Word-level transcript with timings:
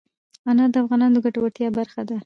انار 0.49 0.69
د 0.73 0.75
افغانانو 0.83 1.15
د 1.15 1.17
ګټورتیا 1.25 1.67
برخه 1.77 2.01
ده. 2.09 2.17